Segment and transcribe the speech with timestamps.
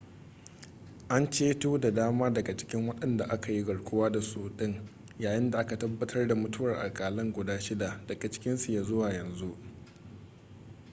[1.09, 4.81] an ceto da dama cikin wadanda aka yi garkuwa da su din
[5.19, 9.57] yayin da aka tabbatar da mutuwar akalla guda shida daga cikinsu ya zuwa yanzu